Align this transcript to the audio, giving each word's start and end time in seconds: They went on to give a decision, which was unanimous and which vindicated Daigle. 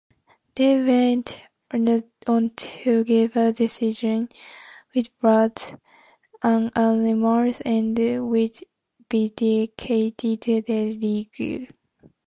They 0.55 0.83
went 0.83 1.41
on 2.25 2.49
to 2.55 3.03
give 3.03 3.35
a 3.35 3.53
decision, 3.53 4.29
which 4.93 5.11
was 5.21 5.75
unanimous 6.43 7.59
and 7.61 8.27
which 8.31 8.63
vindicated 9.11 10.17
Daigle. 10.65 11.67